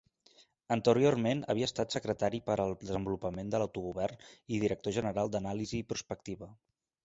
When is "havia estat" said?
1.53-1.97